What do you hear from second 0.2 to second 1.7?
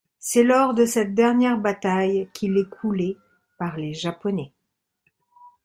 lors de cette dernière